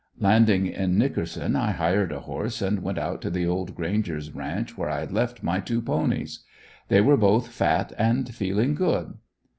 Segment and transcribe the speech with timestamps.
[0.19, 4.75] Landing in Nickerson I hired a horse and went out to the old granger's ranch
[4.75, 6.39] where I had left my two ponies.
[6.87, 9.19] They were both fat and feeling good.